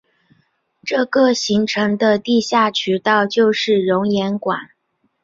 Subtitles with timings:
[0.83, 4.71] 这个形成的地下渠道就是熔岩管。